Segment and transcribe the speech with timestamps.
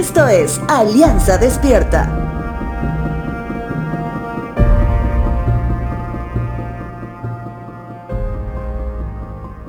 [0.00, 2.04] Esto es Alianza Despierta.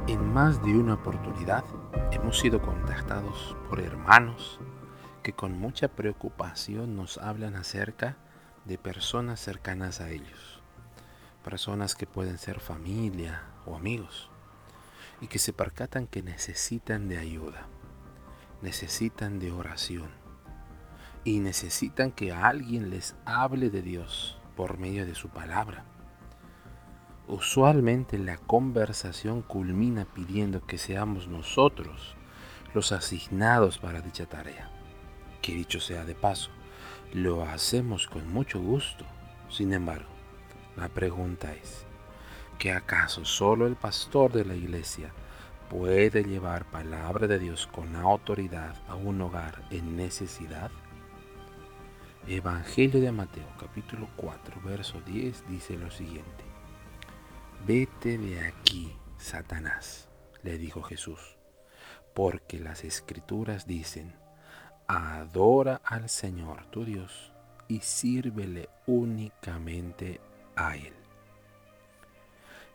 [0.07, 1.65] En más de una oportunidad
[2.13, 4.61] hemos sido contactados por hermanos
[5.21, 8.15] que con mucha preocupación nos hablan acerca
[8.63, 10.61] de personas cercanas a ellos,
[11.43, 14.29] personas que pueden ser familia o amigos,
[15.19, 17.67] y que se percatan que necesitan de ayuda,
[18.61, 20.20] necesitan de oración,
[21.23, 25.85] y necesitan que alguien les hable de Dios por medio de su palabra.
[27.27, 32.15] Usualmente la conversación culmina pidiendo que seamos nosotros
[32.73, 34.69] los asignados para dicha tarea.
[35.41, 36.49] Que dicho sea de paso,
[37.13, 39.05] lo hacemos con mucho gusto.
[39.49, 40.09] Sin embargo,
[40.75, 41.85] la pregunta es,
[42.57, 45.11] ¿que acaso solo el pastor de la iglesia
[45.69, 50.71] puede llevar palabra de Dios con autoridad a un hogar en necesidad?
[52.27, 56.43] Evangelio de Mateo capítulo 4 verso 10 dice lo siguiente.
[57.65, 60.07] Vete de aquí, Satanás,
[60.43, 61.19] le dijo Jesús,
[62.13, 64.13] porque las escrituras dicen,
[64.87, 67.33] adora al Señor tu Dios
[67.67, 70.21] y sírvele únicamente
[70.55, 70.93] a Él.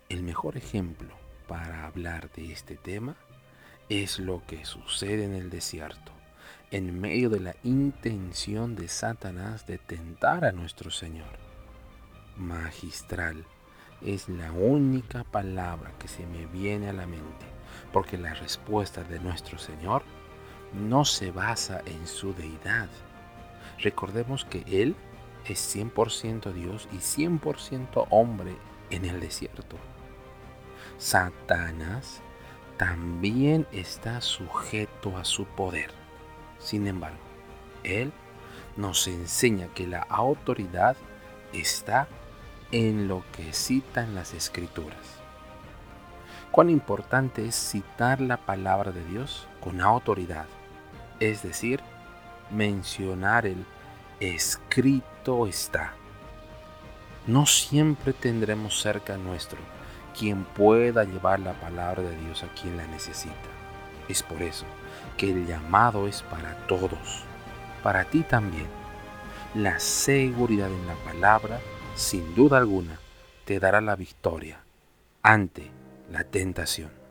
[0.09, 1.15] El mejor ejemplo
[1.47, 3.15] para hablar de este tema
[3.89, 6.16] es lo que sucede en el desierto,
[6.71, 11.39] en medio de la intención de Satanás de tentar a nuestro Señor.
[12.37, 13.45] Magistral
[14.03, 17.47] es la única palabra que se me viene a la mente,
[17.93, 20.03] porque la respuesta de nuestro Señor
[20.75, 22.89] no se basa en su deidad.
[23.79, 24.97] Recordemos que Él
[25.47, 28.57] es 100% Dios y 100% hombre
[28.91, 29.77] en el desierto.
[30.99, 32.23] Satanás
[32.77, 36.06] también está sujeto a su poder.
[36.59, 37.19] Sin embargo,
[37.85, 38.13] Él
[38.77, 40.97] nos enseña que la autoridad
[41.53, 42.09] está
[42.73, 44.99] en lo que citan las escrituras.
[46.51, 50.47] Cuán importante es citar la palabra de Dios con autoridad
[51.21, 51.81] es decir,
[52.51, 53.65] mencionar el
[54.21, 55.95] escrito está.
[57.27, 59.59] No siempre tendremos cerca nuestro
[60.19, 63.35] quien pueda llevar la palabra de Dios a quien la necesita.
[64.09, 64.67] Es por eso
[65.17, 67.25] que el llamado es para todos,
[67.83, 68.67] para ti también.
[69.55, 71.61] La seguridad en la palabra,
[71.95, 72.99] sin duda alguna,
[73.45, 74.61] te dará la victoria
[75.23, 75.71] ante
[76.11, 77.06] la tentación.